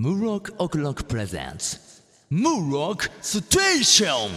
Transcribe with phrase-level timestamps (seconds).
[0.00, 1.78] ムーロックオクロックプレゼンツ
[2.30, 4.30] ムーロックステーション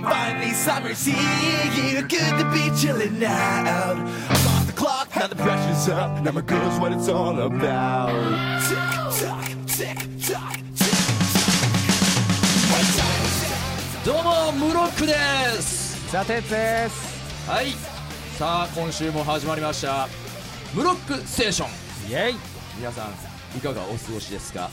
[0.00, 2.02] Finally, summer's here.
[2.02, 3.96] Good to be chilling out.
[3.96, 6.22] I'm off the clock, now the pressure's up.
[6.22, 8.12] Now my girl's what it's all about.
[8.62, 8.78] Tick
[9.18, 10.94] tock, tick tock, tick
[12.94, 14.04] tock.
[14.04, 15.14] どうもムロックで
[15.60, 17.72] すさてつですはい
[18.38, 20.06] さあ今週も始まりました
[20.72, 21.68] ムロックステーション
[22.12, 22.34] イェイ
[22.78, 24.70] 皆さんいかがお過ごしですか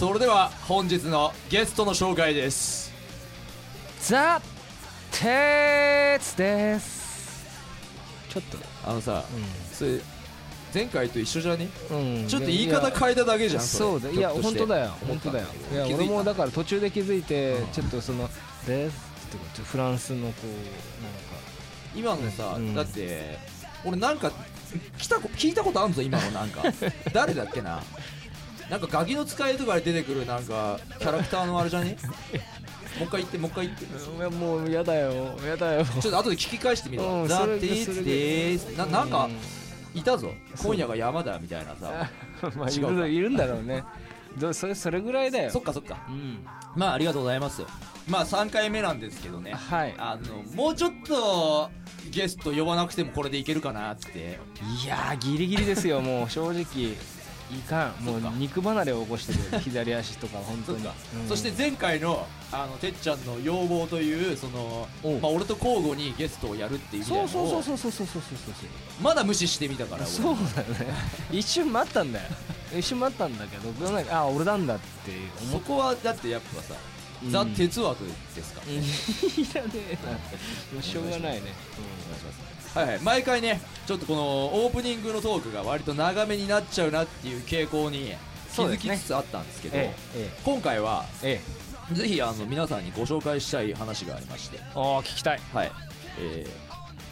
[0.00, 2.90] それでは本日のゲストの紹介です。
[4.00, 4.40] ザ・
[5.12, 7.46] テツです。
[8.30, 9.22] ちょっとあのさ、
[9.70, 10.00] それ
[10.72, 11.68] 前回と一緒じゃね？
[11.90, 12.26] うん。
[12.26, 14.08] ちょっと言い方変えただけじゃんそうだ。
[14.08, 14.90] いや本当だよ。
[15.06, 15.46] 本当だよ。
[15.70, 17.66] いや俺もだから途中で気づいてうん。
[17.72, 18.26] ちょっとその
[18.66, 18.96] 「です」
[19.28, 20.32] ってフランスのこ
[21.94, 22.74] う今のさ、うん。
[22.74, 23.38] だって
[23.84, 24.32] 俺なんか
[24.96, 26.62] 来たこ聞いたことあるぞ今のなんか。
[27.12, 27.82] 誰だっけな？
[28.70, 31.96] なんかガキの使いとかで出てくるなんかキャラクターのあれじゃね？
[32.98, 37.22] もう一回言ってもう一回言っていやもうやだよやだよちょっと後で聞き返してみるわ。
[37.22, 38.76] うんザ・テイツそれでーす。
[38.76, 39.28] ななんか
[39.94, 40.30] ういたぞ。
[40.62, 42.08] 今夜が山だみたいなさ。
[42.56, 43.82] まあい違うかるいるんだろうね
[44.38, 45.98] どそれそれぐらいだよそっかそっか。
[46.08, 47.62] うんまあありがとうございます。
[48.08, 49.52] まあ3回目なんですけどね。
[49.52, 51.70] はいあのもうちょっと
[52.10, 54.38] ゲスト呼ばなくてもこれでいけるかなって。
[54.84, 56.94] いやーギリギリですよもう正直
[57.52, 58.04] いかん。
[58.04, 59.60] もう肉離れを起こしてる。
[59.60, 60.78] 左足とか本当に。
[60.78, 60.94] そっか。
[61.22, 61.28] うん。
[61.28, 64.88] そして前回のあのてっちゃんの要望というその
[65.20, 68.22] まあ俺と交互にゲストをやるっていうそうそうそうそうそうそうそうそう
[69.00, 70.86] まだ無視してみたからそうだよね
[71.30, 72.26] 一瞬待ったんだよ。
[72.76, 75.12] 一瞬待ったんだけどなんかあ俺なんだって
[75.50, 76.74] そこはだってやっぱさ、
[77.22, 77.30] うん。
[77.30, 78.74] ザ・鉄枠ですかい
[79.54, 79.98] らねえ。
[80.04, 80.18] なも
[80.80, 81.42] うしょうがないね。
[82.74, 83.60] はいはい、毎回ね
[83.90, 88.12] ちょっとこのオープニングのトークが割と長めになっちゃうなっていう傾向に
[88.54, 91.40] 気づきつつあったんですけどええ今回はえ
[91.90, 91.94] え。
[91.94, 94.60] ぜひあの皆さんにご紹介したい話がありまして。
[94.60, 95.40] ああ聞きたい。
[95.52, 95.72] はい。
[96.20, 96.46] え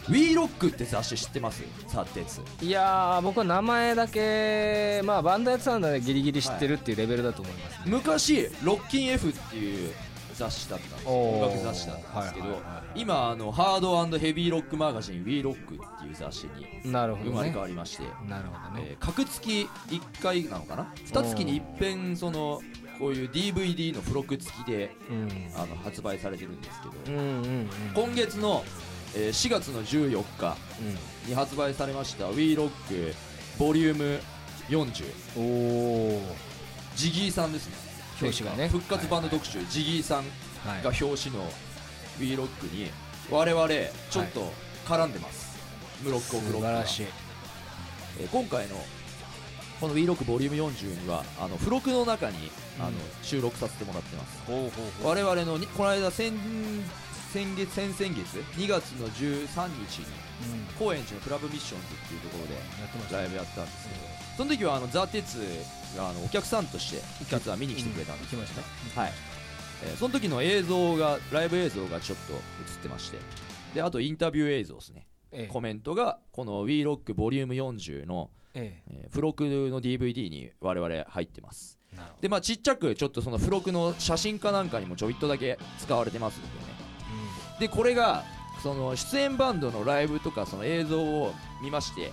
[0.07, 1.63] ー、We Rock って雑誌知ってます？
[1.87, 2.41] さてつ。
[2.61, 9.93] いやー僕は名前だけまあバンドやってたんでギリギリ知ってるっていうレベルだと思います、昔ロッキン F っていう
[10.39, 15.57] 雑誌だったんです音楽雑誌だったんですけど、はいはいはいはい今あのハードヘビーロックマガジン We Rock っ
[16.01, 16.47] ていう雑誌
[16.83, 22.61] になるほど生まれね変わりまして、なるほどね、えー、各月1回なのかな？2月に一遍その
[22.97, 25.29] こういう DVD の付録付きでうん。
[25.55, 27.69] あの発売されてるんですけど、うんうんうん。
[27.93, 28.63] 今月の、
[29.15, 30.57] えー4月の14日
[31.27, 33.13] に発売されました「WeRock
[33.59, 34.19] ボリューム
[34.69, 35.05] 40
[35.37, 36.21] うんおお
[36.95, 37.75] ジギーさんですね
[38.21, 38.67] 表紙がね。
[38.69, 40.23] 復活バンド特集、ジギーさん
[40.65, 40.83] はい。
[40.83, 41.49] が表紙の
[42.19, 42.91] WeRock に
[43.31, 43.67] 我々
[44.09, 44.51] ちょっと
[44.85, 45.57] 絡んでます、
[46.03, 46.69] ムロックオフロックが。
[46.69, 47.07] 素晴らしい。
[48.19, 48.75] えー今回の
[49.79, 54.39] この WeRock ボリューム40にはあの付録の中に、あのうん収録させてもらってます。
[55.03, 56.33] 我々のにこの間先
[57.31, 60.05] 先月先々月2月の13日に
[60.77, 64.01] 高円寺のクラブミッションズっていうところでライブやったんですけど
[64.37, 65.43] その時はあのザ・テツが
[65.97, 68.53] あのお客さんとして実は見に来てくれたんです来まし
[68.93, 69.01] た。
[69.01, 69.11] はい、
[69.83, 72.39] えーその時の映像がライブ映像がちょっと映っ
[72.81, 73.17] てまして。
[73.73, 75.07] であとインタビュー映像ですね。
[75.31, 75.51] ええ。
[75.51, 79.07] コメントがこの WeRock ボリューム40のええ。
[79.07, 81.79] ー付録の DVD に我々入ってます。
[82.21, 86.53] でまあちっちゃくちょっとその付録の写真かなんかにもちょいっとだけ使われてますんでね。
[87.59, 88.23] でこれが
[88.61, 91.33] その出演バンドのライブとかその映像を
[91.63, 92.11] 見まして、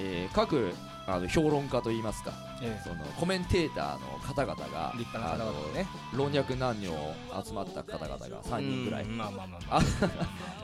[0.00, 0.72] えー各
[1.06, 2.36] あの評論家といいますかど
[2.66, 2.80] え。
[2.84, 5.86] そのコメンテーターの方々が立派な方々ね。
[6.14, 9.04] 老若男女集まった方々が3人ぐらい。
[9.04, 9.82] うんまあまあまあま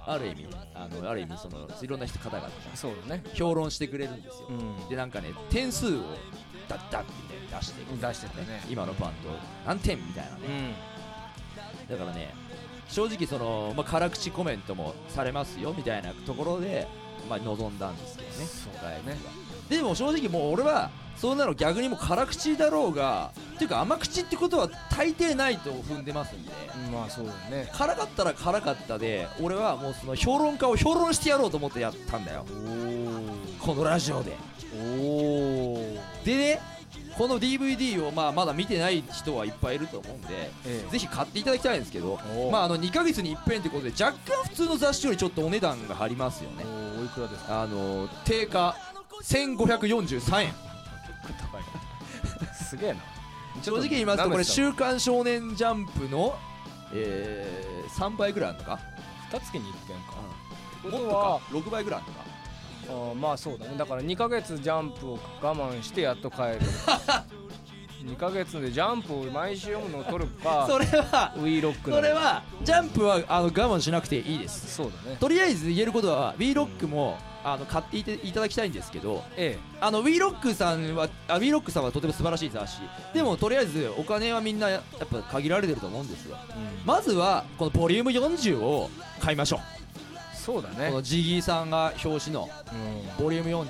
[0.07, 0.13] あ。
[0.15, 3.25] あ る意味あのある意味そのいろんな人方々がそうだね。
[3.35, 4.89] 評論してくれるんですよ、うん。
[4.89, 6.01] でなんかね点数を
[6.69, 8.63] ダッダッみたいに出して出してたね。
[8.71, 9.31] 今のバンド
[9.67, 10.75] 何点みたいなね。
[11.89, 11.99] うん。
[11.99, 12.33] だからね
[12.89, 16.87] 正直その、まあ、辛口コメントもされますよみたいなところで、
[17.29, 18.35] まあ、臨んだんですけどね。
[18.47, 26.53] そうライブねがでも正直もう俺はそんなの逆にもう辛口だろうがっていうか甘口ってことは大抵ないと踏んでますんで。
[26.87, 27.71] うんまあそうだよね。
[27.75, 32.45] 辛かったら辛かったで俺はもうその評論家を評論してやろうと思ってやったんだよ。
[33.61, 34.37] このラジオで。
[34.77, 36.61] おおでね
[37.17, 40.29] この DVD をまあまだ見てない人はいっぱいいると思うんで
[40.65, 40.91] ええ。
[40.93, 46.65] ぜひ買っていただきたいんですけどお、まあ、あの2ヶ月に一遍ということで若干普通の雑誌よりちょっとお値段が張りますよね。
[46.97, 47.63] おおいくらですか？
[47.63, 48.77] あの定価
[49.25, 50.55] 1543円。
[52.69, 53.01] すげえな。
[53.63, 56.37] 正直言いますとこれ「週週刊少年ジャンプの」
[56.93, 58.81] えー、3倍ぐらいあるのか？
[59.31, 60.15] 二月に一遍か。
[60.83, 62.29] もっことか？6倍ぐらいあるのか？
[62.89, 63.77] あーまあそうだね。
[63.77, 66.61] だから2ヶ月ジャンプを我慢してやっと帰る。
[68.05, 74.77] 2ヶ月でジャンプを毎週読むのを取るか それはウィーロックのそれはジャンプはあの我慢しなくていいです。
[74.77, 75.17] そうだね。
[75.19, 82.81] とりあえず言えることは w ィーロックもあの買っていていただきたいんですけどえあの w ィーロックさんはあ w ィーロックさんはとても素晴らしい雑誌
[83.15, 86.37] でもとりあえずお金はみんなやっぱ限られてると思うんですよ。
[86.51, 86.87] え、うん。
[86.87, 88.91] まずはこのボリューム40を
[89.21, 89.61] 買いましょ
[90.35, 90.87] そうだね。
[90.87, 93.25] うこのジギーさんが表紙のうん。
[93.25, 93.69] ボリューム40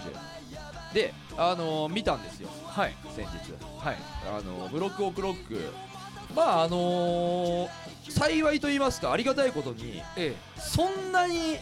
[0.94, 2.48] であの見たんですよ。
[2.66, 2.94] はい。
[3.14, 3.52] 先日。
[3.78, 3.96] はい。
[4.26, 5.72] あのブロックオクロック。
[6.34, 7.68] まああの
[8.08, 10.34] 幸いと言いますかありがたいことにえ。
[10.56, 11.58] そんなに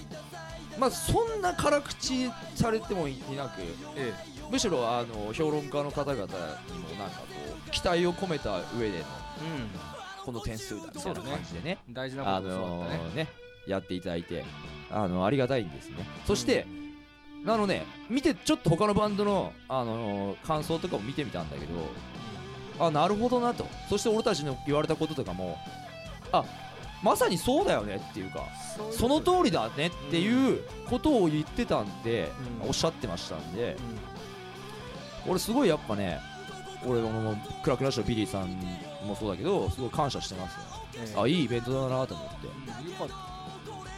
[0.78, 3.61] まあそんな辛口されてもいなく
[3.96, 4.37] ええ。
[4.50, 7.26] むしろあの評論家の方々にもなんかこ
[7.67, 11.78] う期待を込めた上でのえこの点数だみたいな感じでね。
[11.88, 12.99] うん大事なあことそうのだね。
[13.14, 13.28] ね
[13.67, 14.44] やっていただいて
[14.90, 15.96] あのありがたいんですね。
[16.25, 16.67] そして、
[17.44, 23.67] あのね見てちょっと他のバンドのあの感想とかも見てみたんだけどあなるほどなと。
[23.88, 25.58] そして俺たちの言われたこととかも
[26.32, 26.44] あ
[27.03, 28.45] まさにそうだよねっていうか
[28.91, 32.33] その通りだねっていうことを言ってたんで、
[32.63, 32.69] うん。
[32.69, 33.77] おっしゃってましたんで
[35.27, 36.21] う俺すごいやっぱね
[36.85, 38.49] 俺もクラクラッシュのビリーさん
[39.07, 40.61] もそうだけどすごい感謝してますよ。
[41.03, 41.21] んええ。
[41.21, 42.49] あいいイベントだなと思って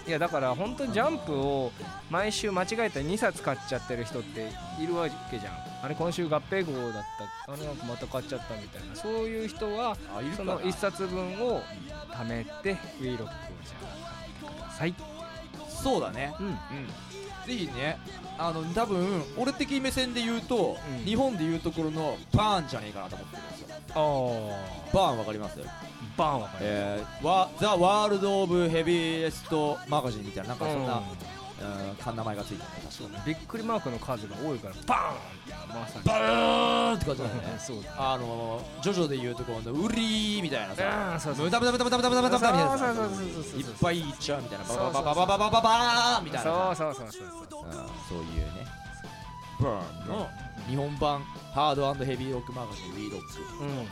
[0.09, 1.71] いやだから本当にジャンプを
[2.11, 4.49] 毎週間違えた2冊買っちゃってる人って
[4.81, 5.53] いるわけじゃん。
[5.85, 7.03] あれ今週合併号だっ
[7.47, 7.53] た。
[7.53, 8.97] あれなんかまた買っちゃったみたいな。
[8.97, 9.99] そういう人は
[10.35, 11.63] その1冊分を
[12.11, 14.95] 貯めてウィーロックをじゃあ買ってください
[15.69, 16.35] そうだね。
[16.41, 16.47] うん。
[16.47, 16.55] うん
[17.49, 17.99] ぜひね
[18.39, 21.05] あの多分俺的目線で言うと、うん。
[21.05, 23.69] 日本で言うところのバーンじゃねえかなと思ってるんですよ。
[23.91, 25.59] あバーンわかります？
[26.17, 31.03] バーンわかるえー、ワザ・ワールド・オブ・ヘビーエスト・マガジンみたいななんかそんな、
[32.03, 37.59] かん名前がついてる確かんびっくりマークの数が多いからバーンってまさにバーンって感じだよね。
[37.59, 37.83] そう。
[37.83, 40.83] だあのジョジョで言うところのウリーみたいなさ。
[41.13, 47.79] あーそうそうムタムタムタムタムタムタムタムタみたいなさそうそうそうそうそういっぱいいっちゃうみたいなバババババババババーンみたいなそうそうそうそうそううんそ
[48.15, 48.67] ういうね
[49.61, 50.29] バーンの
[50.69, 53.89] 日本版ハードヘビーロックマガジンウィーロックうん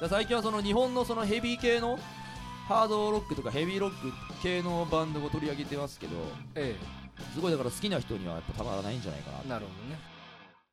[0.00, 1.98] だ最近はその日本のそのヘビー系の
[2.68, 4.12] ハードロックとかヘビーロック
[4.42, 6.12] 系のバンドを取り上げてますけど
[6.54, 6.76] え
[7.32, 9.98] すごいだから好きな人にはやっぱたまらないんじゃないかなえなるほどね。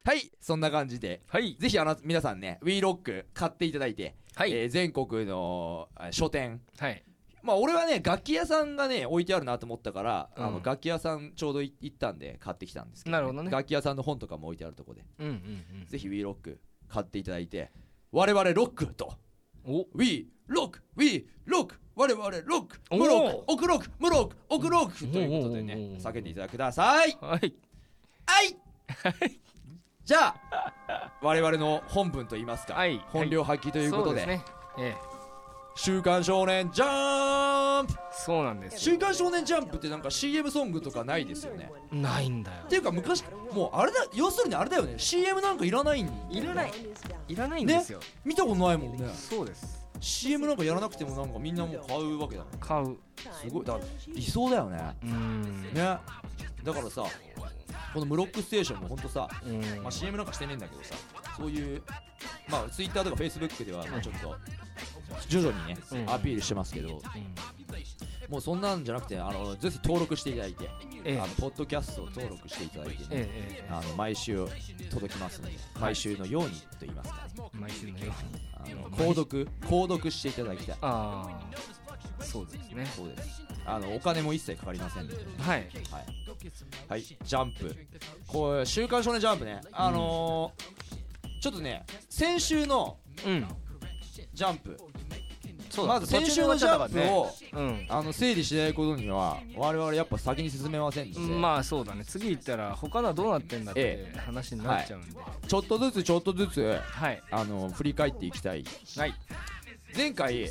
[0.04, 1.56] はいそんな感じではい。
[1.58, 4.52] ぜひあの皆さんね w ィーロック買っていただいて、はい。
[4.52, 6.60] えー全国のあ書店。
[6.78, 7.02] はい。
[7.42, 13.50] まあ俺はね楽器屋さんがね置いてあるなと思ったから、あのうん楽器屋さんちょうどい行ったんで買ってきたんですけど、なるほどね。
[13.50, 15.06] 楽器屋さんの本とかも置いてあるとこで。
[15.20, 16.60] うんうんうんぜひ w ィーロック
[16.90, 17.72] 買っていただいて
[18.12, 19.14] 我々ロックと。
[19.64, 19.88] お。
[19.96, 27.18] We ロック We ロック我々ロックムロックオクロックムロックオクロックということでねおーおーおー叫んでいただくください。
[27.22, 27.54] はい。
[28.26, 29.40] はい。
[30.04, 33.04] じゃあ我々の本文といいますか、はい。
[33.08, 34.46] 本領発揮ということで,、そうすね。
[34.78, 35.16] ええ。
[35.78, 37.94] 週刊少年ジャンプ。
[38.12, 41.72] そうなんです週刊少年ジャンプってなんか CM ソングとかないですよね。
[41.92, 42.64] ないんだよ。
[42.66, 44.96] っていうか昔もうあれだ要するにあれだよね。
[44.98, 46.72] CM なんかいらないんいらない。
[47.28, 49.10] いらないんですよ、見たことないもんね。
[49.14, 52.60] そうです CM なんかやらなくてもなんかみんなもう買うわけだもん。
[52.60, 52.98] 買う。
[53.42, 53.66] すごい。
[53.66, 54.96] だから理想だよね。
[55.04, 55.62] うーん。
[55.74, 55.98] ね。
[56.64, 57.04] だからさ
[57.94, 59.62] この「ムロックステーション」もほんとさ、うん。
[59.82, 60.96] まあ、CM なんかしてねえんだけどさ
[61.38, 61.82] そういう
[62.50, 64.36] まあ Twitter とか Facebook ではまあちょっと
[65.30, 66.10] 徐々にね、うん。
[66.10, 67.02] アピールしてますけど
[68.30, 70.70] もうそんなんじゃなくてあのぜひ登録していただいて、
[71.04, 71.20] ええ。
[71.20, 73.66] あのポッドキャストを登録していただいてね、ええ。
[73.66, 74.46] えあの毎週
[74.90, 78.12] 届きますので毎週のようにと言いますか、え毎週のように。
[78.54, 81.40] あの購読購読していただきたいあ
[82.20, 82.24] あ。
[82.24, 82.86] そうですね。
[82.96, 83.42] そうです。
[83.66, 85.18] あのお金も一切かかりませんので。
[85.40, 85.58] はい。
[85.58, 85.70] はい、
[86.88, 87.76] はい、ジャンプ。
[88.28, 89.62] こう週刊少年ジャンプね。
[89.72, 90.86] あのー
[91.42, 93.46] ちょっとね先週のうん。
[94.34, 94.76] ジャンプ
[95.84, 97.86] まず先週のジャンプを、うん。
[97.90, 102.06] あの整理しないことには我々やっぱ先に進めませんので、まあそうだね。
[102.06, 105.20] 次行ったら他のはどうなってんだってえ話になっちゃうんで。
[105.48, 107.22] ちょっとずつちょっとずつはい。
[107.32, 108.64] あの振り返っていきたい。
[108.98, 109.14] はい。
[109.96, 110.50] 前回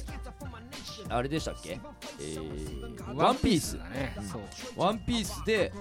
[1.09, 1.79] あれでしたっけ？
[2.21, 3.79] えー、ワンピース。
[3.79, 4.17] だね。
[4.31, 4.43] そう。
[4.77, 5.73] ワンピースで、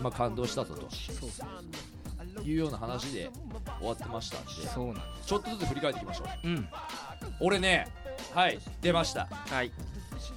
[0.00, 0.88] まあ、感動したぞと。
[2.44, 3.30] いうような話で
[3.80, 4.50] 終わってましたんで。
[4.72, 6.28] そうなんでちょっとずつ振り返っていきましょう。
[6.28, 6.68] すうん。
[7.40, 7.88] 俺ね
[8.32, 9.26] はい出ました。
[9.30, 9.72] はい。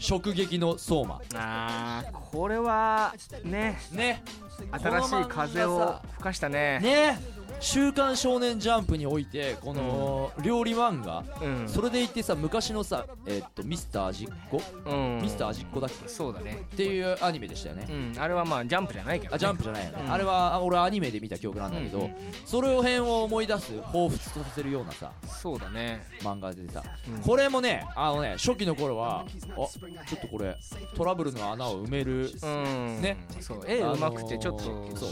[0.09, 1.21] 直撃の相馬。
[1.35, 3.79] あーこれはね。
[3.91, 4.23] ね。
[4.71, 6.79] 新しい風を吹かしたね。
[6.79, 7.19] ね
[7.59, 11.67] 週刊少年ジャンプ」においてこの料理漫画、うん。
[11.67, 15.19] それでいってさ昔のさ、えーっとミスター味っ子、うん。
[15.21, 16.07] ミスター味っ子だっけ？
[16.07, 16.65] そうだね。
[16.73, 18.21] っていうアニメでしたよね、うん。
[18.21, 19.35] あれはまあジャンプじゃないけどね。
[19.35, 20.11] あジャンプじゃないよね、うん。
[20.11, 26.05] あれはあ俺アニメで見た記憶なんだけど、うんそれを辺を思い出す彷彿とさせるようなさそうだね。
[26.21, 27.21] 漫画でさ、うん。
[27.21, 30.55] これもねあのね初期の頃はあちょっとこれ
[30.95, 33.01] トラブルの穴を埋めるうん。
[33.01, 33.17] ね。
[33.39, 33.63] そう。
[33.65, 34.65] 絵うまくてちょっと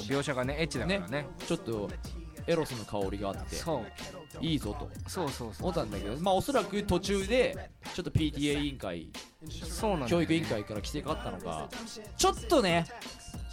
[0.07, 1.25] 描写がねエッチだからね。
[1.47, 1.89] ちょっと
[2.47, 3.55] エロスの香りがあって
[4.41, 4.89] いいぞと。
[5.07, 5.67] そうそうそう。
[5.67, 9.09] 思ったんだけどまあおそらく途中でちょっと PTA 委員会
[9.49, 11.69] そうなんだよ教育委員会から規制があったのか
[12.17, 12.85] ちょっとね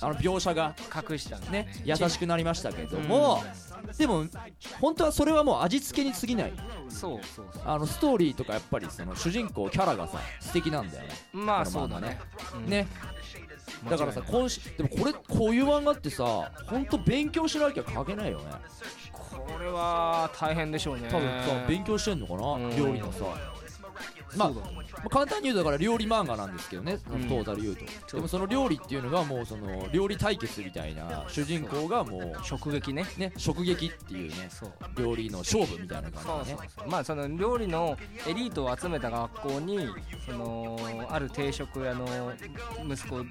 [0.01, 0.75] あの描写が
[1.11, 1.49] 隠したね。
[1.51, 3.43] ね優しくなりましたけども、
[3.97, 4.27] でも
[4.81, 6.53] 本当はそれはもう味付けに過ぎない。
[6.89, 7.63] そうそうそう。
[7.65, 11.15] あのストーリーとかやっぱりその主人公キャラがさ素敵なんだよね。
[11.33, 12.21] まあそうだね。
[12.55, 12.67] うん。
[12.71, 12.87] ね
[13.89, 18.45] だからさ今週でもこれこういう漫画ってさ本当勉強しなきゃ書けないよね。
[19.13, 21.09] これは大変でしょうね。
[21.11, 22.77] 多分さ勉強してんのかな、うん。
[22.77, 23.25] 料理のさ
[24.37, 27.29] まあそうだと思うまあ簡単に言うとだから料理漫画なんですけどね、うん。
[27.29, 28.17] トータル言うと。
[28.17, 33.05] でもその料理っていうのがもうその料理対決みたいな主人公がもう食撃ね。
[33.17, 34.49] ね食撃っていうね
[34.97, 39.89] 料理の勝負みたいな感じでねまあその料理のエリートを集めた学校に
[40.27, 40.79] その
[41.11, 42.07] ある定食屋の
[42.87, 43.25] 息子の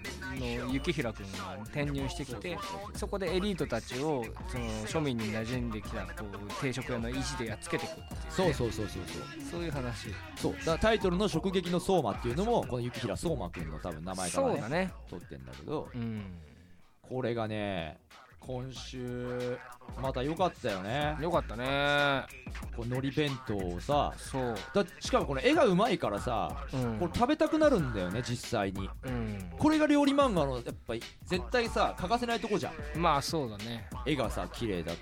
[0.72, 2.58] 幸平君が転入してきて
[2.96, 8.18] そこでエリートたちをその庶民に馴染んできたこう定食屋の意地でやっつけていくっていうね。
[8.30, 9.04] そうそうそうそう。
[9.08, 10.10] そうそういう話。
[10.36, 10.56] そう。
[10.66, 14.94] だタイトルの「食撃の相馬」っていうのもこの雪平相馬くんの多分名前からねね。
[15.10, 16.40] 取ってんだけどうん。
[17.02, 18.00] これがね
[18.40, 19.58] 今週
[20.02, 21.18] また良かったよね。
[21.20, 22.24] よかったね。
[22.74, 24.56] こう海苔弁当をさそう。
[24.74, 27.00] だしかもこの絵がうまいからさうん。
[27.00, 28.90] これ食べたくなるんだよね実際に。
[29.04, 29.52] うん。
[29.60, 32.98] これが料理漫画のやっぱり絶対さ欠かせないとこじゃん。
[32.98, 33.90] まあそうだね。
[34.06, 34.94] 絵がさ綺麗だ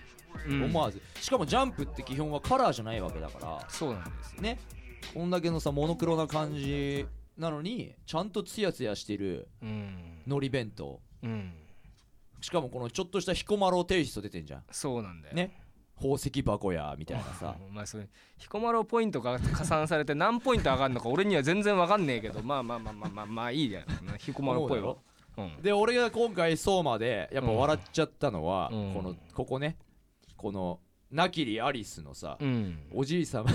[0.48, 0.64] うん。
[0.64, 3.66] 思わず、しかもジャンプって基本はカラーじゃないわけだから。
[3.70, 4.42] そうなんですよ。
[4.42, 4.58] ね
[5.14, 7.06] こんだけのさモノクロな感じ
[7.38, 10.22] なのにちゃんとツヤツヤしてるうん。
[10.26, 11.02] 海苔弁当。
[11.24, 11.54] うん。
[12.42, 14.64] しかもこのちょっとした彦摩呂テイスト出てんじゃん。
[14.72, 15.36] そうなんだよ。
[15.36, 15.62] ね？
[15.98, 17.56] 宝石箱やみたいなさ。
[17.68, 18.08] お前それ
[18.38, 23.86] 彦摩呂ポイントが加算されて何ポイント上がるのか俺には全然わかんねえけどまあまあまあまあまあまあいいや
[24.20, 24.98] 彦摩呂っぽいわ。
[25.38, 25.62] うん。
[25.62, 28.94] で俺が今回相馬でやっぱ笑っちゃったのは、うん。
[28.94, 29.78] このここね
[30.36, 30.80] この
[31.12, 32.88] ナキリアリスのさ、うん。
[32.92, 33.54] おじい様が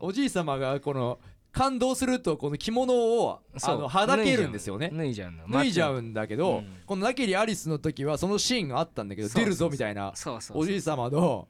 [0.00, 1.18] おじい様がこの
[1.52, 4.90] 感動するとこの着物をあのはだけるんですよね。
[4.94, 6.76] 脱いじゃうの脱いじゃううんだけど、うん。
[6.86, 10.12] このナキリアリスの時はそのシーンがあったんだけど出るぞみたいな。
[10.54, 11.48] おじい様の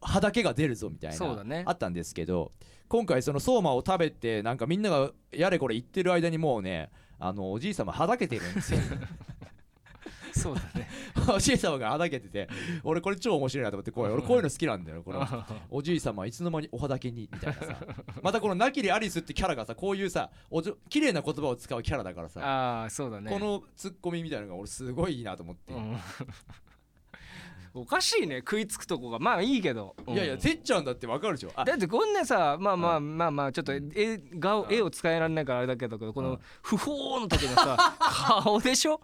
[0.00, 1.64] はだけが出るぞみたいな、ね。
[1.66, 2.52] あったんですけど
[2.88, 8.80] 今回その相馬を食べてなんかみんながやれこれ言ってる間にもうねあのおじい様はだけてるんですよ
[10.38, 10.88] そうだね。
[11.34, 12.48] おじい様がはだけてて
[12.84, 15.02] 俺これ超面白いなと思ってこう俺こういうの好きなんだよ。
[15.02, 15.26] この
[15.70, 17.76] おじい様はいつの間におはだけにみたいなさ。
[18.22, 23.30] またこのナキリアリスってキャラがさこういうさおじょ綺麗な言葉を使うキャラだからさああそうだね。
[23.30, 25.96] このツッコミみたいなのが俺すごいいいなと思って、うん。
[27.74, 29.18] おかしいね食いつくとこが。
[29.18, 29.94] まあいいけど。
[30.08, 31.52] いやいやうんてっちゃんだってわかるでしょ。
[31.54, 39.00] あだってこんなさまあまあまあまあちょっと絵が絵を使えられないからあれだけどこの不法の時のさ顔でしょ？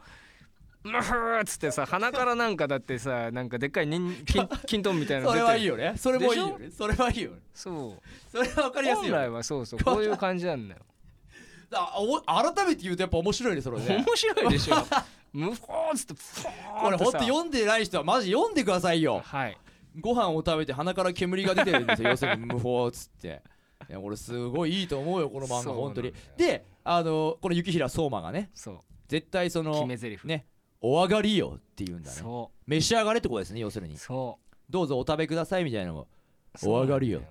[0.84, 5.94] ムフーっつってさ鼻からなんかだってさなんかでっかいにん金金トンみたいなのそれはいいよね。
[5.96, 6.70] それもいいよね。
[6.70, 7.38] それはいいよね。
[7.54, 8.02] そう。
[8.30, 9.80] それはわかりやすいよ、本来はそうそう。
[9.82, 10.80] こういう感じなんだよ。
[11.72, 14.04] あお改めて言うとやっぱ面白いねそれね。
[14.06, 14.76] 面白いでしょ。
[15.32, 19.22] ムフォーっつってフォーこれほんと読んでない人はマジ読んでくださいよ。
[19.24, 19.58] はい。
[20.00, 22.10] ご飯を食べて鼻から煙が出てるんですよ。
[22.12, 23.42] 要するにムフォーっつって。
[23.88, 26.12] いや俺すごいいいと思うよこの漫画本当に。
[26.36, 28.50] であのこの幸平創真がね。
[28.54, 28.78] そう。
[29.08, 30.46] 絶対その決め台詞ね
[30.86, 32.14] お上がりよって言うんだね。
[32.14, 33.94] そ召し上がれってことですね要するに。
[33.94, 34.54] うそう。
[34.68, 36.08] どうぞお食べくださいみたいなのを。
[36.62, 37.22] お上がりよ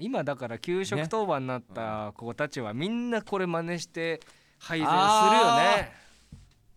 [0.00, 4.20] 今だから給食当番になった子たちはみんなこれ真似して
[4.58, 5.92] 配膳するよね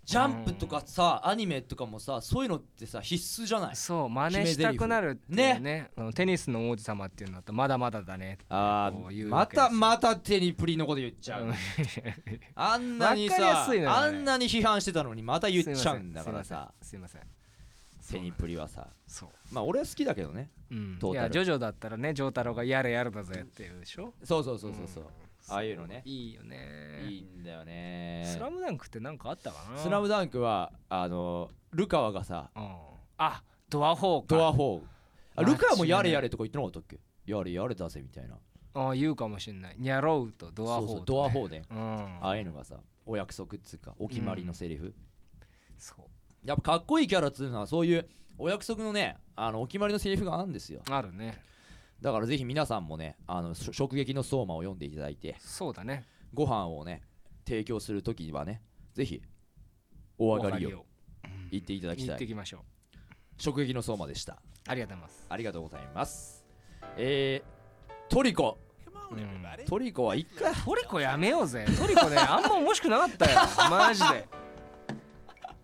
[0.10, 3.76] ジャンプとかさアニメとかもさそういうのってさ必須じゃない？
[3.76, 5.92] そう真似したくなるね。
[5.96, 8.40] あのテニスの王子様っていうのとまだまだだね。
[8.50, 11.54] あこう言ーまたまたテニプリのこと言っちゃう、う ん
[12.56, 13.86] あんなにさ、ね。
[13.86, 16.74] あんなに批判してたのにまた言っちゃうんだからさ。
[16.82, 17.22] すいません。
[18.10, 18.88] テニプリはさ。
[19.06, 19.30] そう。
[19.52, 20.50] まあ俺は好きだけどね。
[20.72, 21.00] うん。
[21.04, 24.16] いやジョジョだったらねジョータロがやれやるだぜっていうでしょ？
[24.24, 25.06] そうそうそうそうそう、
[25.52, 26.02] ああいうのね。
[26.06, 26.58] いいよね。
[27.08, 28.24] いいんだよね。
[28.26, 29.78] スラムダンクってなんかあったかな？
[29.78, 32.76] スラムダンクはあのルカワがさうん。
[33.18, 34.26] あドア4か。
[34.36, 34.82] ドア4
[35.36, 37.00] あ間違いないルカワもやれやれとか言ってなかったっけ？
[37.26, 38.38] やれやれだぜみたいな。
[38.76, 39.76] あ言うかもしんない。
[39.78, 41.78] ニャロウとドア4そうそうドア4でうん。
[42.22, 44.94] ああいうのがさお約束っつうかお決まりのセリフ、
[45.78, 46.48] そう。
[46.48, 50.82] やっぱかっこいいキャラっつうのはそういうお約束のねあのお決まりのセリフがあるんですよ。
[50.90, 51.42] あるね
[52.02, 56.06] だからぜひ皆さんもねあのし直撃の相馬を読んでいただいてそうだね。
[56.34, 57.04] ご飯をね
[57.46, 58.62] 提供するときにはね
[58.94, 59.22] ぜひ
[60.18, 60.86] お上がりを
[61.52, 62.16] 言っていただき言たい。
[62.18, 62.62] ってきましょう。
[63.44, 64.42] 直撃の相馬でした。
[64.68, 65.26] ありがとうございます。
[65.30, 66.46] ありがとうございます。
[66.98, 68.58] えー、トリコ。
[69.12, 69.40] うん。
[69.68, 71.66] トリコはいっかトリコやめようぜ。
[71.78, 73.40] トリコねあんま面白くなかったよ。
[73.70, 74.28] マジで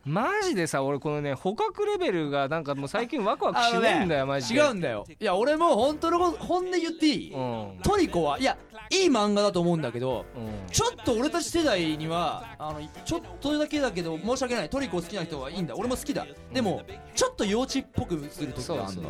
[0.05, 4.59] マジでさ俺このね捕獲レベルがなんかもう最近ワクワクしないんだよ、マジで。
[4.59, 5.03] 違うんだよ。
[5.19, 7.79] いや俺も本当の本音言っていい、うん。
[7.81, 8.55] トリコはいや
[8.91, 10.69] いい漫画だと思うんだけどうん。
[10.71, 14.69] ちょっと俺たち世代にはあのちょっとだけだけど申し訳ない。
[14.69, 15.75] トリコ好きな人はいいんだ。
[15.75, 16.27] 俺も好きだ。
[16.53, 16.83] でも
[17.15, 19.03] ちょっと幼稚っぽくする時があるの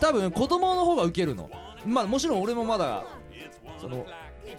[0.00, 1.50] 多分子供の方がウケるの
[1.84, 2.42] まあもちろん。
[2.42, 3.04] 俺もまだ
[3.78, 4.06] その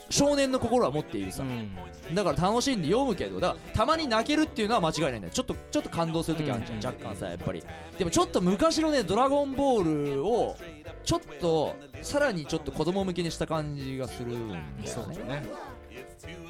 [0.10, 1.44] 少年の心は持っているさ。
[1.44, 1.76] うん。
[2.16, 5.34] だから楽しんで読むけどだからたまに泣けるっていうのは間違いないんだよ。
[5.34, 6.86] ちょっとちょっと感動する時あるじゃん、うん。
[6.86, 7.64] 若干さやっぱり。
[7.98, 10.56] でもちょっと昔のね「ドラゴンボール」を
[11.04, 15.44] ちょっとさらにちょっと子供向けにした感じがするんだよそうだね。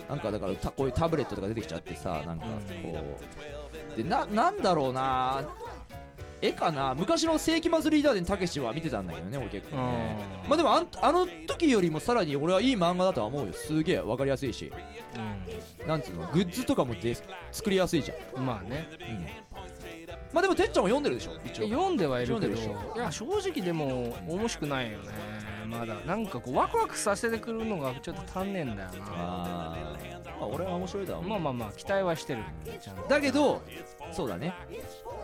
[0.10, 2.52] なんかだからたこういうタブレットとか出てきちゃってさなんかこ
[3.96, 3.98] う。
[3.98, 5.44] でななんだろうな
[6.42, 6.96] 絵かな？
[6.96, 10.18] 昔の世紀末リーダーでたけしは見てたんだけどね俺結構ね。
[10.44, 10.50] うん。
[10.50, 13.54] まあでもあんあの時よりもさらに俺はいい漫画だとは思うよ。
[13.54, 14.72] すげえわかりやすいし。
[15.88, 16.28] なんつうの？
[16.32, 17.16] グッズとかもで
[17.52, 18.40] 作りやすいじゃん。
[18.40, 18.88] うんまあね。
[20.34, 21.32] まあでもてっちゃんも読んでるでしょ？
[21.46, 21.68] 一応。
[21.68, 22.56] 読んではいるけど。
[22.56, 22.60] い
[22.98, 25.10] や正直でも面白くないよね。
[25.68, 25.96] まだ。
[26.06, 28.94] なんかこうワクワクさせてくるのがちょっと足んねえんだよな。
[29.10, 29.96] あ
[30.40, 31.30] あ俺は面白いとは思う。
[31.30, 32.44] まあまあまあ期待はしてる。
[33.08, 33.62] だけど
[34.12, 34.54] そうだね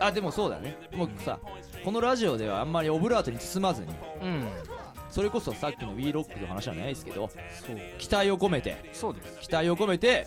[0.00, 0.76] あでもそうだね。
[0.94, 1.38] もうさ
[1.84, 3.88] このラジオではあんまりオブラートに包まずに
[4.22, 4.48] うん。
[5.10, 7.76] それこそさっきの WeRock の話じゃないですけどそう。
[7.98, 9.40] 期待を込めてそうです。
[9.40, 10.26] 期待を込めて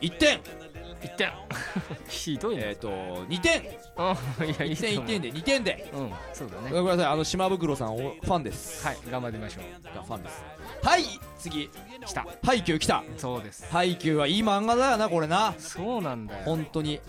[0.00, 0.40] 1点
[1.02, 1.30] 1点
[2.08, 3.60] ひどいねえっ、と2点。
[3.60, 3.62] う
[4.44, 5.90] んいやいい1点1点で2点で。
[5.94, 6.70] うんそうだね。
[6.70, 8.86] ごめんなさいあの島袋さんおファンです。
[8.86, 9.96] はい頑張ってみましょう。
[9.96, 10.42] がファンです。
[10.82, 11.02] はい
[11.38, 11.70] 次。
[12.06, 12.26] 来た。
[12.44, 13.02] ハイキュー来た。
[13.16, 13.66] そうです。
[13.70, 15.54] ハイキューはいい漫画だよなこれな。
[15.58, 16.42] そうなんだよ。
[16.44, 17.00] 本当に。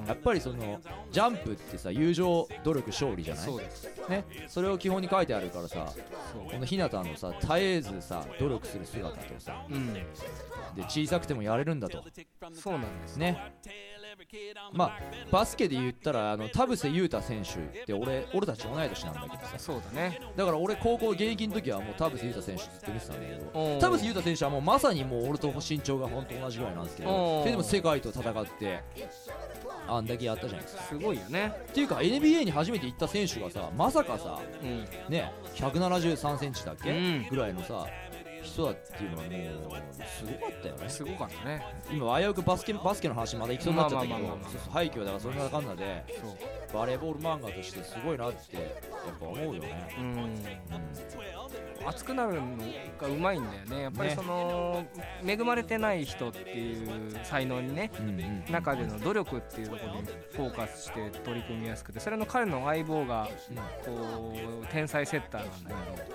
[0.00, 0.06] うん。
[0.06, 3.44] やっぱりそのジャンプってさ友情努力勝利じゃない？
[3.44, 3.88] そうです。
[4.08, 4.24] ね。
[4.48, 5.86] それを基本に書いてあるからさ
[6.32, 6.50] そう。
[6.50, 9.94] この日向のさ絶えずさ努力する姿とさうん
[10.74, 12.02] で小さくてもやれるんだと。
[12.52, 13.52] そうなんですね。
[14.72, 19.58] まあバスケで言ったらあの田臥勇太選手って俺俺たち同い年なんだけどさ。
[19.58, 20.20] そうだね。
[20.36, 28.82] だから俺高校現役の時はもう田臥勇太選手ずっと見てたんだけど田臥勇太選手はもうまさにもう俺と身長が本当同じぐらいなんですけどでも世界と戦って
[29.86, 30.82] あんだけやったじゃないですか。
[30.84, 31.52] すごいよね。
[31.70, 34.84] っていうか NBA に初めて行った選手がさまさかさうん。
[35.10, 37.26] ね173センチだっけ、うん。
[37.28, 37.86] ぐらいのさ
[38.44, 40.88] 人だっていうのはもうすごかったよね。
[40.88, 41.62] すごかったね。
[41.90, 44.38] 今危うくバスケバスケの話まだ行きそうになっちゃったけど
[44.70, 46.04] 廃墟はだからそんなかんなで
[46.72, 48.64] バレーボール漫画としてすごいなってやっ
[49.18, 50.44] ぱ思うよね、うん。
[51.86, 52.40] 熱くなるの
[53.00, 53.82] がうまいんだよね。
[53.82, 54.86] やっぱりねその、
[55.26, 58.52] 恵まれてない人っていう才能にねうんうんうん。
[58.52, 63.28] 中での努力っていうところにフォーカスして取り組みやすくてそれの彼の相棒が
[63.84, 66.14] こう天才セッターなんだけど。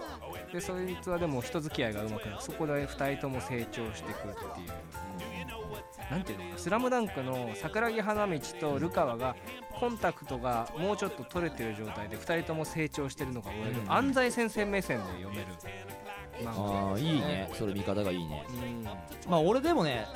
[0.51, 4.35] でそいつはでも人付き合いがうまそこで2人とも成長していくっていう。
[6.09, 9.35] なんていうのかな「スラムダンクの桜木花道とルカワが
[9.79, 13.91] コンタクトがもうちょっと取れてる状態で2人とも成長してるのが俺うん。
[13.91, 15.45] 安西先生目線で読める
[16.39, 16.91] 漫画。
[16.91, 17.49] ああいいね。
[17.53, 18.43] それ見方がいいね。
[18.49, 18.83] うん。
[18.83, 20.07] まあ俺でもね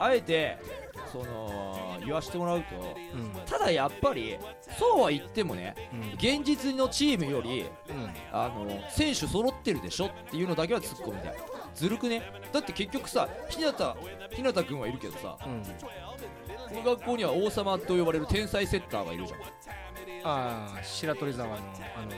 [0.00, 0.58] あえて
[1.12, 2.66] その言わしてもらうと
[3.14, 3.30] うん。
[3.46, 4.38] ただやっぱり
[4.78, 6.12] そうは言ってもねうん。
[6.14, 8.10] 現実のチームよりうん。
[8.32, 11.34] あの選手揃ってるでしょっていうのだけは突っ込みたい。
[11.74, 12.22] ずるくね？
[12.52, 13.72] だって結局さ日向
[14.34, 15.62] 日向君はいるけどさうん。
[15.62, 19.40] この学校には王様と呼ばれる天才セッターがいるじゃん
[20.22, 21.58] ああ白鳥沢のあ
[22.04, 22.12] の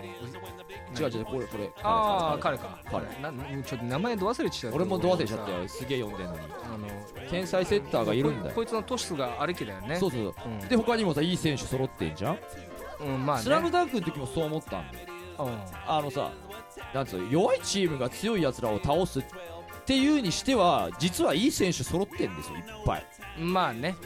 [1.01, 1.71] 違う違うこれこれ。
[1.83, 2.79] ああ彼彼か。
[2.91, 3.07] 彼。
[3.21, 4.77] なちょっと名前ど忘れちゃった。
[4.77, 6.41] 俺もど忘れしちゃったよすげえ読んでんのに。
[6.65, 8.49] あの天才セッターがいるんだよ。
[8.49, 9.97] ここいつのトスがありきだよね。
[9.97, 10.49] そうそうう。
[10.49, 10.59] ん。
[10.69, 12.39] で他にもさいい選手揃ってんじゃん。
[13.01, 13.43] うんまあね。
[13.43, 15.07] スラムダンクの時もそう思ったんだよ
[15.87, 16.31] あのさ
[16.95, 19.25] なんつうの弱いチームが強いやつらを倒すっ
[19.85, 23.07] ていうにしては実はいい選手揃ってんですよいっぱい。
[23.41, 23.97] うんまあね。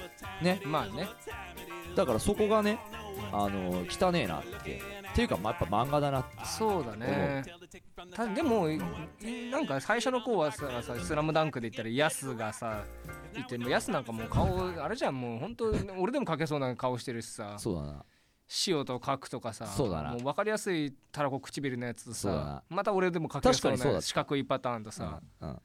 [0.40, 0.61] ね。
[0.64, 1.09] まあね。
[1.94, 2.79] だからそこがね
[3.33, 4.81] あの汚ねえなって。
[5.12, 6.44] っていうかまあやっぱ漫画だなって。
[6.44, 7.42] そうだね。
[8.14, 8.79] たでもい
[9.50, 12.85] なんか最初の子はささ「スラムダンクで言ったらヤスがさ
[13.35, 17.57] いてもヤスなんかもう顔あれじゃんもう本当俺でも描けそうな顔してるしさ。
[17.59, 18.05] そうだな。
[18.66, 20.11] 塩と角とかさそうだな。
[20.12, 25.59] もう分かりやすいたらこ唇のやつとさまた俺でも描けそうな四角いパターンとさ、うんうん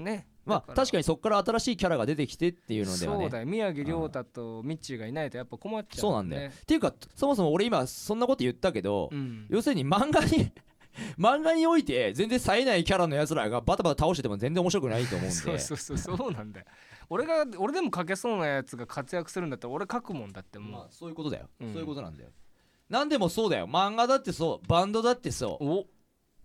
[0.00, 0.26] ね。
[0.44, 3.22] まあ確かにそこから新しいキャラが出てきてっていうのではね。
[3.22, 3.46] そうだよ。
[3.46, 6.50] 宮城亮太とミッチーがいないとやっぱ困っちゃうそうなんだよ。
[6.50, 9.46] っていうかそもそも俺今そんなこと言ったけど、うん。
[9.48, 10.52] 要するに漫画に
[11.18, 15.34] 漫画において全然冴えないキャラのやつらがバタバタ倒してても全然面白くないと思うんで。
[15.34, 16.66] そうそうそうそうなんだよ。
[17.08, 20.72] 俺が俺でも書けそうなやつが活躍するんだったら俺書くもんだってもう。
[20.72, 21.72] まあそういうことだよ、うん。
[21.72, 22.30] そういうことなんだよ。
[22.88, 23.68] なんでもそうだよ。
[23.68, 24.66] 漫画だってそう。
[24.66, 25.64] バンドだってそう。
[25.64, 25.86] お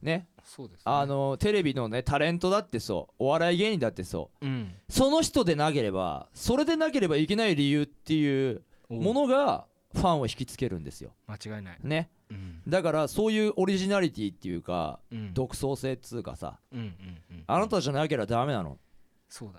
[0.01, 0.27] ね。
[0.43, 0.83] そうですね。
[0.85, 3.13] あのテレビのねタレントだってそう。
[3.19, 4.45] お笑い芸人だってそう。
[4.45, 4.73] うん。
[4.89, 11.11] その人でなければそれでなければいけない理由っていうおものがファンを引きつけるんですよ。
[11.27, 11.77] 間違いない。
[11.83, 12.09] ね。
[12.29, 12.61] うん。
[12.67, 15.33] だからそういうオリジナリティっていうかうん。
[15.33, 16.59] 独創性っつうかさ。
[16.71, 17.43] うんうんうん。
[17.47, 18.71] あなたじゃなければダメなの。
[18.71, 18.77] ね。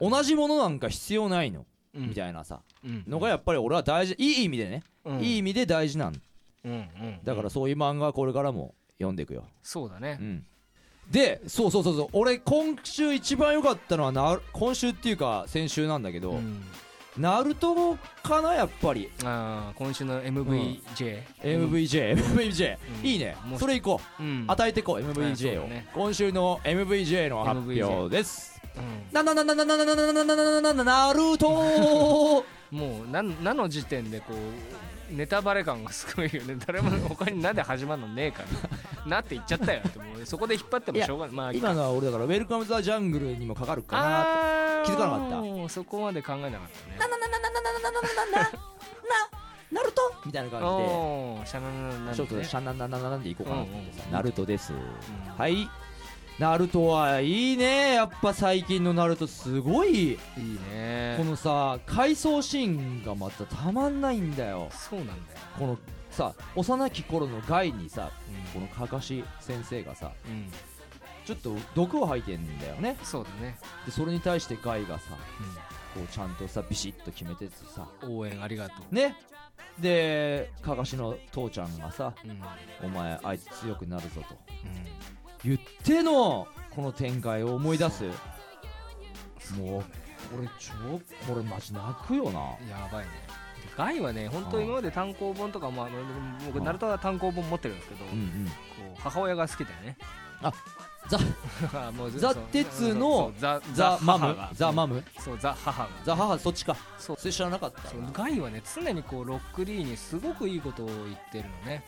[0.00, 1.66] 同じものなんか必要ないの。
[1.94, 2.08] うん。
[2.08, 2.60] みたいなさ。
[2.84, 4.14] うんのがやっぱり俺は大事。
[4.18, 4.82] いい意味でね。
[5.04, 5.20] うん。
[5.20, 6.20] いい意味で大事なん
[6.64, 7.20] うんうん。
[7.24, 9.44] だからそういう漫画はこれからも読んでいくよ。
[9.62, 10.18] そうだね。
[10.20, 10.44] うん。
[11.10, 12.08] でそうそうそうそう。
[12.12, 16.62] 俺今週一番良かったのはな今週っていうか先週なんだけど、うん。
[17.16, 19.10] ナルトかなやっぱり。
[19.24, 23.06] ああ今週の MVJ MVJ、MVJ、うん。
[23.06, 23.36] いいね。
[23.58, 24.44] それいこう、うん。
[24.48, 25.88] 与えてこううん MVJ を、ね。
[25.94, 28.60] 今週の MVJ の発表です。
[28.76, 29.06] うん。
[29.12, 34.36] ななななななななななななななナルトもうなんなの時点でこう
[35.10, 36.56] ネタバレ感がすごいよね。
[36.66, 39.06] 誰も他になんで始まるのねえから。
[39.06, 39.82] なって言っちゃったよ。
[39.86, 41.34] ってもうそこで引っ張ってもしょうがない。
[41.34, 45.68] まあ今のは俺だからウェルカムザジャングルにもかかるかなと気づかなかった。
[45.68, 46.96] そこまで考えなかったね。
[46.98, 48.50] なななななななななななな
[49.72, 54.80] ナルトみたいな感じでシャナナナナちょっとシャンナンナンナンナンでいこうかなと思ってさうんナルトですうん
[55.36, 55.68] はい
[56.38, 57.94] ナルトはいいね。
[57.94, 60.12] やっぱ最近のナルトすごい。
[60.12, 60.18] いい
[60.70, 61.14] ね。
[61.16, 64.68] このさ回想シーンがまたたまんないんだよ。
[64.70, 65.18] そうなんだよ。
[65.58, 65.78] この
[66.10, 68.10] さ幼き頃のガイにさ
[68.52, 70.52] このかかし先生がさうん、うん、
[71.24, 72.98] ちょっと毒を吐いてんだよね。
[73.02, 75.12] そうだね、でそれに対してガイがさ
[75.94, 77.88] こうちゃんとさビシッと決めててさ。
[78.02, 78.94] うん、応援ありがとう。
[78.94, 79.16] ね。
[79.80, 82.30] でかかしの父ちゃんがさうん。
[82.30, 82.42] うん
[82.82, 84.36] お前あいつ強くなるぞと
[85.46, 88.04] 言ってのこの展開を思い出す。
[89.56, 89.82] もう
[90.28, 90.72] これ超
[91.32, 92.40] これマジ泣くよな。
[92.68, 93.10] やばいね。
[93.62, 95.92] でガイはね本当今まで単行本とかもあの
[96.46, 98.46] 僕うんナルトは単行本持ってるんですけど、うんうん。
[98.46, 98.52] こ
[98.98, 99.96] う母親が好きだよね。
[100.42, 100.52] あ
[101.08, 101.18] ザ。
[102.16, 104.36] ザ鉄のザザマム。
[104.52, 105.04] ザマム？
[105.20, 105.88] そうザ母が。
[106.04, 106.76] ザ母そっちか。
[106.98, 107.16] そう。
[107.16, 107.82] それ知らなかった。
[108.12, 111.84] ガイはね常にこうロックリーにすごくいいことを言ってるのね、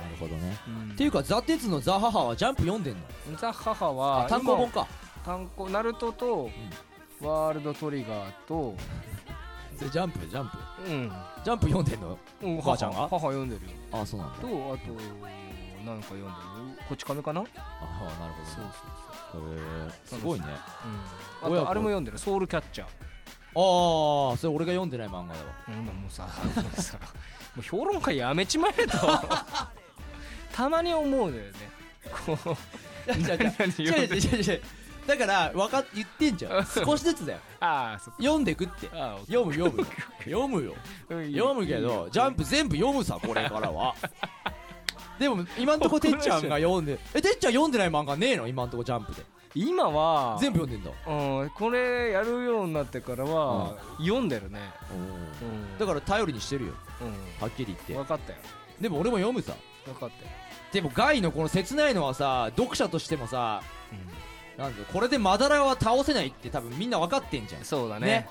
[0.00, 0.56] るほどね。
[0.66, 0.90] うん。
[0.92, 3.00] っていうかザ・鉄のザ・母はジャンプ読んでんの？
[3.38, 4.86] ザ母はあ単行本か。
[5.24, 6.50] 今単行ナルトと、
[7.20, 8.74] ワールドトリガーと
[9.76, 10.58] それジャンプジャンプ？
[10.90, 11.12] うん、
[11.44, 12.18] ジャンプ読んでんの？
[12.42, 12.96] うん、お母ちゃんが？
[13.08, 13.70] 母母読んでるよ。
[13.92, 14.38] あそうなんだ。
[14.38, 14.52] とあと
[15.84, 16.32] なんか読んでる？
[16.88, 17.40] こち亀かな？
[17.40, 19.50] ああなるほそうどそう。
[19.54, 20.46] ねへえすごいね。
[21.42, 22.18] そう、うん、あとあれも読んでる？
[22.18, 22.88] ソウルキャッチャー。
[23.54, 25.46] ああそれ俺が読んでない漫画だわ。
[25.68, 26.24] うんもうさ
[26.56, 26.98] もうさ
[27.54, 28.96] もう評論家やめちまえと
[30.52, 31.52] たまに思うだよね。
[32.26, 32.56] こう。
[35.06, 36.66] だから分かっ言ってんじゃん。
[36.66, 37.38] 少しずつだよ。
[37.60, 38.22] ああそっか。
[38.22, 38.88] 読んでくって。
[38.92, 39.84] ああ読む読む
[40.24, 40.74] 読むよ。
[41.08, 43.94] 読むけどジャンプ全部読むさこれからは。
[45.18, 48.46] でも今んとこてっちゃんが読んでえてっちゃん読んでない漫画ねえの？
[48.46, 49.22] 今んとこジャンプで。
[49.54, 54.60] 今は全部読んでんだうん、これやるようになってからは、読んでるね、
[54.90, 56.72] うん、だから頼りにしてるよ。
[57.02, 57.92] うはっきり言って。
[57.92, 58.38] ん、分かったよ。
[58.80, 59.52] でも俺も読むさ
[59.84, 60.30] 分かったよ、
[60.72, 63.62] でもガイのこの切ないのはさ読者としてもさ
[64.56, 67.64] なんだろうこれでマダラは倒せないって多分みんな分かってんじゃん。
[67.64, 68.06] そうだね。
[68.06, 68.28] ね。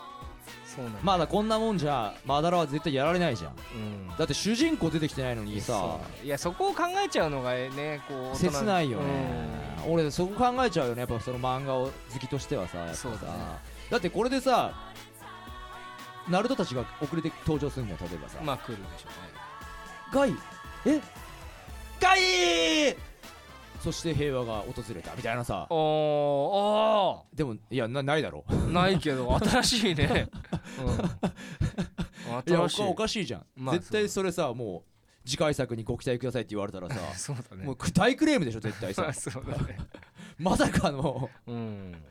[0.65, 3.51] そうなんだ、まだこんなもんじゃマダラは絶対やられないじゃん。
[3.51, 4.07] うん。
[4.17, 9.05] だって主人公出てきてないのにさいやそこを考えちゃうのがねこう切ないよね、
[9.87, 13.01] 俺そこ考えちゃうよねやっぱその漫画を好きとしてはさやっぱさ。
[13.01, 13.33] そうだね。
[13.89, 14.71] だってこれでさ
[16.29, 19.07] ナルトたちが遅れて登場するんだよ例えばさ、うんまあ来るでしょ
[20.13, 20.33] ガイ
[20.85, 21.01] え？
[22.01, 22.95] ガイ
[23.79, 25.67] そして平和が訪れたみたいなさ。
[25.69, 27.37] うねおー。
[27.37, 28.43] でもいやなないだろ。
[28.71, 30.29] ないけど 新しいね、
[30.79, 30.87] うん、
[32.51, 32.77] いやお新しい。
[32.77, 37.65] かおかしいじゃん、まあ絶対それさもう次回作にご期待くださいって言われたらさ そうだね。
[37.65, 39.11] もう大クレームでしょ絶対さ。
[39.13, 39.77] そうだね。
[40.37, 42.03] まさかのうん。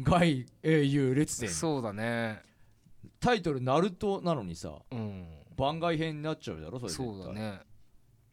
[0.00, 1.50] ガイ英雄列伝。
[1.50, 2.42] そうだね。
[3.20, 5.26] タイトルナルトなのにさうん。
[5.56, 7.06] 番外編になっちゃうだろそれ絶対。
[7.06, 7.60] そうだね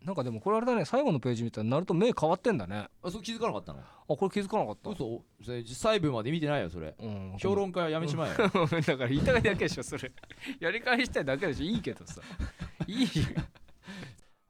[0.04, 2.76] なんかでもこれあれだね最後のページ見たらナルト目変わってんだね。
[2.76, 3.80] ああそれ気づかなかったの？
[4.08, 4.90] これ気づかなかった。
[4.90, 5.24] 嘘？
[5.44, 6.96] それ細部まで見てないよそれ。
[7.00, 7.36] うん。
[7.38, 8.36] 評論家はやめちまえよ。
[8.38, 10.12] だから言いたいだけでしょそれ。
[10.60, 12.22] やり返したいだけでしょいいけどさ。
[12.88, 13.10] いいよ、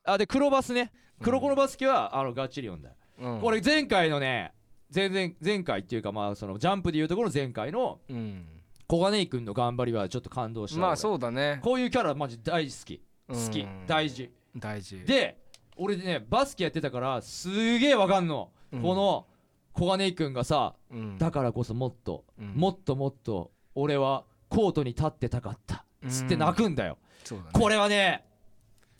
[0.06, 0.92] あで黒バスね。
[1.22, 2.96] 黒子のバスケはあのがっちり読んだよ。
[3.36, 4.54] うん、これ前回のね
[4.94, 8.46] 前々前回っていうかまあそのジャンプでいうところの前回のうん。
[8.88, 11.60] 小金井君の頑張りはちょっと感動したまあ俺そうだね。
[11.62, 13.02] こういうキャラマジ大好き。
[13.28, 13.62] 好き。
[13.62, 13.86] うん。
[13.88, 14.32] 大事。
[14.56, 15.04] 大事。
[15.06, 15.41] で
[15.78, 18.82] 俺ねバスケやってたからすげえわかんの、うん。
[18.82, 19.26] この
[19.74, 21.18] 小金井君がさうん。
[21.18, 22.54] だからこそもっと、うん。
[22.56, 25.86] もっともっと俺はコートに立ってたかった。
[26.10, 26.98] つって泣くんだよ、
[27.32, 27.38] ね。
[27.54, 28.26] これはね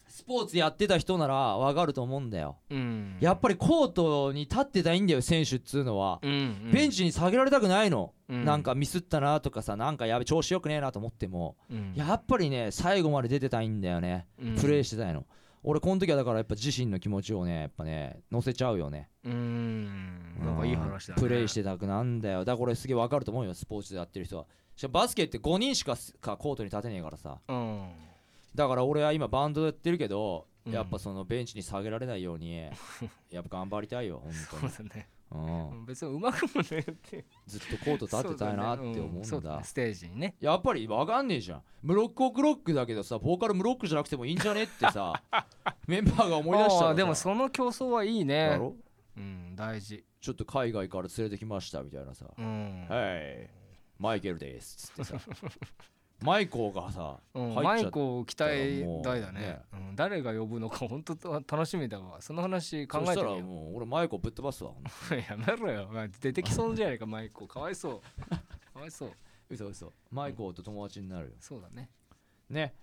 [0.08, 3.18] スポーツやってた人ならわかると思うんだよ、うん。
[3.20, 6.34] やっぱりコートに立ってたいんだよ選手っつうのは、うんう
[6.68, 6.72] ん。
[6.72, 8.46] ベンチに下げられたくないの、うん。
[8.46, 11.94] なんかミスったなとかさなんかやべ調子よくねえなと思ってもうん。
[11.96, 14.56] やっぱりね最後まで出てたいんだよね、うん。
[14.58, 15.26] プレーしてたいの
[15.64, 19.10] 俺この時はだからやっぱ自身の気持ちをねやっぱね乗せちゃうよね。
[19.24, 19.86] うん。
[20.40, 21.22] なんかいい話だね。
[21.22, 22.40] プレイしてたくなんだよ。
[22.40, 24.46] だからこれすげえ分かると思うよスポーツでやってる人は。
[24.76, 25.96] しかもバスケって5人しか
[26.38, 27.40] コートに立てねえからさ。
[27.48, 27.92] うん。
[28.56, 30.74] だから俺は今バンドやってるけど、うん。
[30.74, 34.74] やっぱそのベンチに下げられないようにやっぱ頑張りたいよ本そうだね。
[34.78, 39.28] 当に、うん、別にうまくもねってずっとコート立ってたいなって思うんだ。
[39.28, 39.64] そうだね。
[39.64, 40.36] ステージにね。
[40.42, 41.62] やっぱり分かんねえじゃん。
[41.84, 45.22] ムロックオクロックだけどさボーカルムロックじゃなくてもいいんじゃねってさ
[45.88, 48.50] メンバーが思い出したあーでもその競争はいいね。
[48.50, 48.76] だろ？
[49.18, 50.04] うん大事。
[50.20, 52.26] ちょっと海外から連れてきましたみたいなさ。
[52.38, 52.86] うん。
[52.90, 53.50] はい。
[53.98, 55.18] マイケルですつってさ
[56.22, 59.40] マイコーがさうんマイコを期待大だね。
[59.40, 59.62] ね。
[59.74, 62.22] うん誰が呼ぶのか本当と楽しみだわ。
[62.22, 65.90] その話考そしてたらえみよもう俺マイコーぶっ飛ばすわう やめろよ。
[65.92, 68.30] まあ出てきそうじゃないかマイコかわいそう。
[68.30, 69.12] かわいそう。
[69.50, 69.94] 嘘嘘。
[70.12, 71.34] マイコーと友達になるよ。
[71.40, 71.90] そうだね。
[72.50, 72.74] ね。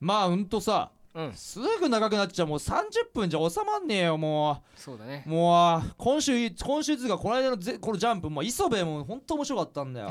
[0.00, 1.32] まあうんとさうん。
[1.34, 2.48] すぐ長くなっちゃう。
[2.48, 5.24] もう30分じゃ収まんねえよもそうだね。
[5.26, 10.10] うもう今週今週つうかこの間のぜこのジャンプもう磯部も本当面白かったんだよ。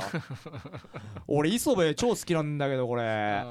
[1.27, 3.43] 俺磯部超好きなんだけどこれ。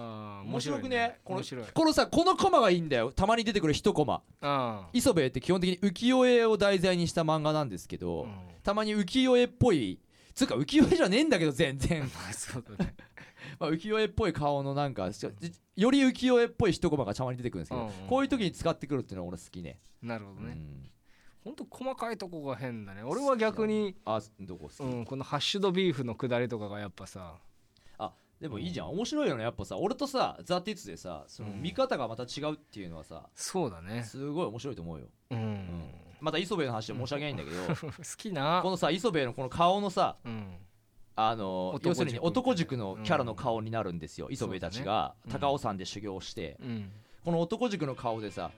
[0.45, 1.19] 面白くね？
[1.25, 1.65] この面白い。
[1.73, 3.13] このさこのコマがいいんだよ。
[3.13, 4.23] たまに出てくる一コマ。
[4.41, 8.33] あ磯部って基本的に浮世絵を題材にした漫画なんですけーど、うん。
[8.63, 10.01] たまに浮世絵っぽい。
[10.37, 12.95] つうか浮世絵じゃねえんだけど全然、 まあそうだね
[13.59, 15.11] まあ、浮世絵っぽい顔のなんかよ
[15.91, 19.81] り浮世絵っぽい一コマがたまに出てくるんですけど、うんうんこういう時に使ってくるっていうのは俺好きね。
[20.03, 20.53] なるほどね。
[20.53, 20.91] うん。
[21.45, 23.03] ほんと細かいとこが変だね。
[23.03, 27.37] 俺は逆にあどこうんこのハッシュドビーフのくだりとかがやっぱさ。
[28.41, 28.91] でもいいじゃん。
[28.91, 29.79] 面白いよねやっぱさ。
[29.79, 31.63] 俺とさザ・ティッツでさそのうん。
[31.63, 34.03] 見方がまた違うっていうのはさそうだね。
[34.05, 35.67] すごい面白いと思うよ、うん、うん。
[36.21, 38.61] また磯部の話で申し訳ないんだけど、 好きな。
[38.63, 40.59] このさ磯部のこの顔のさうん
[41.19, 46.91] あの要するに男塾のキャラの顔になるんですよ、磯部たちが、高尾山で修行して、うん。
[47.25, 48.53] この男塾の顔でさ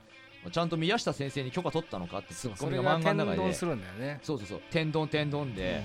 [0.50, 3.36] ちゃんと宮下先生に許可取ったのかってツッコミがが漫画の中で。
[3.36, 4.20] 天丼するんだよね。
[4.22, 4.60] そうそうそう。
[4.70, 5.82] 天丼天丼で、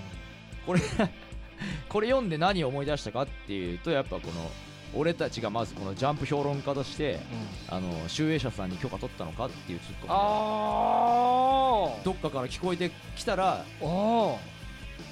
[0.66, 0.82] これ
[1.90, 4.52] これ読んで何を思い出したかっていうとやっぱこの
[4.96, 7.20] 俺たちがまずこのジャンプ評論家として
[7.70, 7.76] うん。
[7.76, 10.10] あの集英社さんに許可取ったのかっていうツッコミ
[12.04, 13.64] どっかから聞こえてきたら、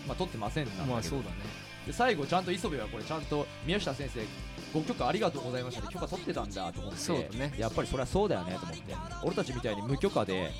[0.07, 1.71] まあ、取ってませんなんだけど、まあそうだね。
[1.85, 4.21] で最後ちゃんと磯部はこれちゃんと宮下先生
[4.73, 6.99] ご許可ありがとうございましたって許可取ってたんだと思って。
[6.99, 7.53] そうだね。
[7.57, 8.95] やっぱりそれはそうだよねと思って。
[9.23, 10.51] 俺たちみたいに無許可で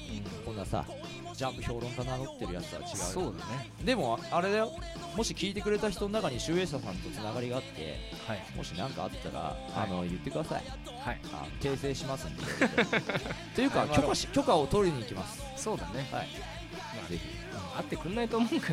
[0.46, 0.86] こんなさ
[1.34, 3.72] ジャンプ評論家名乗ってるやつとは違うそうだね。
[3.84, 4.72] でもあれだよ。
[5.16, 8.58] もし聞いてくれた人の中に集英社さんとつながりがあってはい。
[8.58, 9.56] もし何かあったら、はい。
[9.76, 10.64] あの言ってください。
[11.00, 11.20] はい。
[11.32, 12.44] あ訂正しますんで。
[13.56, 15.42] というか許可し許可を取りに行きます。
[15.56, 16.08] そうだね。
[16.12, 16.28] はい。
[16.96, 17.08] まあ
[17.76, 18.72] 会ってくんないと思うけどね。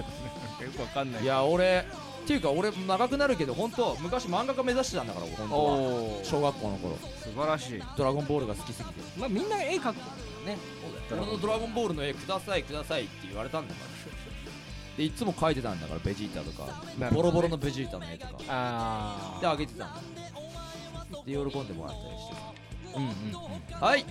[0.65, 1.23] よくわかんない。
[1.23, 1.85] いや俺
[2.25, 6.25] っていうか俺長くなるけど本当昔漫画家目指してたんだから俺本当は。
[6.25, 6.97] 小学校の頃。
[6.97, 7.83] 素晴らしい。
[7.97, 8.95] ドラゴンボールが好きすぎて。
[9.19, 9.97] まあみんな絵描く
[10.47, 10.59] ね。
[11.11, 13.89] 俺のドラゴンボールの絵くださいくださいって言われたんだから。
[14.99, 17.09] でいつも描いてたんだからベジータとか、ね。
[17.13, 18.35] ボロボロのベジータの絵とか。
[18.49, 20.01] あであげてたんだ
[21.25, 22.59] で喜んでもらったりして。
[22.97, 23.11] うんうん
[23.73, 23.81] うん。
[23.81, 24.05] はい、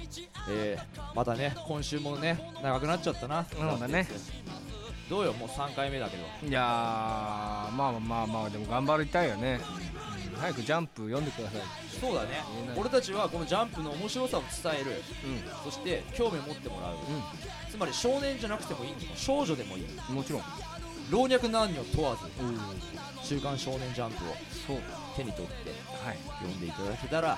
[0.49, 3.45] えー、またね今週もね長くなっちゃったな。
[3.45, 4.07] そうだね
[5.09, 6.23] どうよもう3回目だけど。
[6.47, 6.63] いやー
[7.71, 9.59] まあまあまあでも頑張りたいよね、
[10.33, 11.61] うん、早くジャンプ読んでください。
[11.99, 12.43] そうだね。
[12.75, 14.91] 俺たちはこのジャンプの面白さを伝える。
[14.91, 16.95] うそして興味を持ってもらう。
[17.71, 19.83] つまり少年じゃなくてもいい少女でもいい。
[19.83, 20.41] んもちろん。
[21.09, 22.51] 老若男女問わずおお
[23.23, 24.35] 「週刊少年ジャンプ」を
[25.15, 25.71] 手に取って
[26.05, 26.17] はい。
[26.41, 27.37] 読んでいただけたら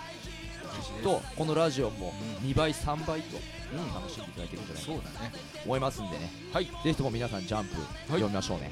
[1.04, 3.38] とこのラジオもう2倍3倍と
[3.72, 3.94] うん。
[3.94, 5.32] 楽しんでいただけるんじゃないかそうだね。
[5.32, 6.32] と思いますんでね。
[6.52, 6.66] はい。
[6.66, 7.76] ぜひとも皆さんジャンプ
[8.08, 8.72] 読みましょうね、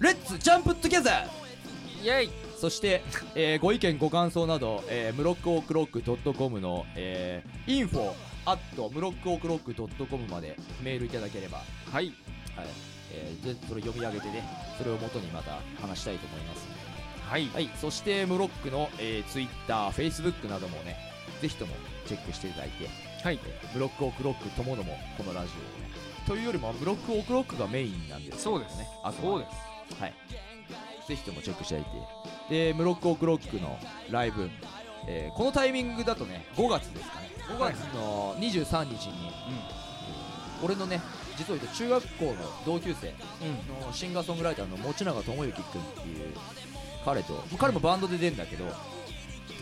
[0.00, 2.30] Let's jump together yay。
[2.58, 3.02] そして、
[3.34, 8.12] えーご意見ご感想など、えー、ムロックオークロック dot com の、えー、info
[8.46, 8.58] at
[8.94, 11.58] ムロックオークロック dot com までメールいただければ、
[11.90, 12.12] はい。
[12.56, 12.66] はい。
[13.12, 14.44] えーでそれ読み上げてね
[14.78, 16.71] それを元にまた話したいと思います
[17.32, 17.48] はい。
[17.54, 20.98] はい、そしてムロックの、えー、Twitter、Facebook などもね、
[21.40, 22.90] ぜひともチェックしていただいて、
[23.24, 23.40] はい。
[23.42, 25.46] えームロックオクロックともどもこのラジオを
[25.82, 25.90] ね、
[26.26, 28.86] というよりもブロックオクロックがメインなんですそうですね。
[29.02, 29.46] あそうで
[29.88, 29.98] す。
[29.98, 30.14] はい。
[31.08, 31.86] ぜひともチェックしていて。
[32.50, 33.78] でムロックオクロックの
[34.10, 34.50] ライブ、
[35.08, 37.30] えーこのタイミングだとね5月ですかね。
[37.48, 39.14] 5月の23日に、
[40.62, 41.00] 俺のね
[41.38, 42.34] 実を言うと中学校の
[42.66, 43.06] 同級生
[43.86, 46.34] のシンガーソングライターの持永智之君っていう
[47.04, 48.64] 彼と彼もバンドで出るんだけど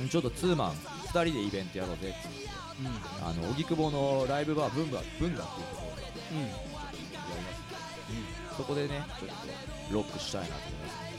[0.08, 2.08] ちょっとツーマン2人でイベントやろうぜ。
[2.08, 2.48] っつって
[3.22, 6.08] あの荻窪のライブバー文化文化っていうところでや
[7.36, 7.56] りま
[8.48, 11.10] す、そこでねちょっとロックしたいなと思います。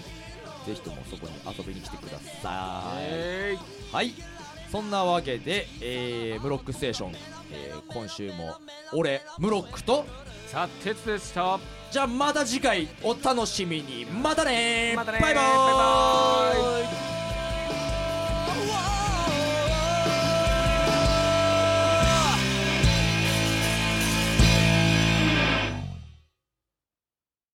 [0.65, 3.57] ぜひともそこに遊びに来てください、え
[3.91, 4.13] はい
[4.71, 7.11] そんなわけで、えー、ムロックステーション、
[7.51, 8.55] えー今週も
[8.93, 11.59] 俺ムロックとー、さあ鉄でした。
[11.91, 14.05] じゃあまた次回お楽しみに。
[14.05, 15.47] またねまたねバイバーイ。
[15.47, 17.10] バイバーイ